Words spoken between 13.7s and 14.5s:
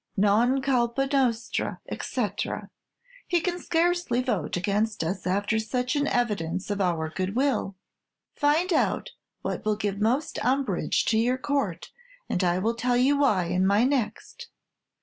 next.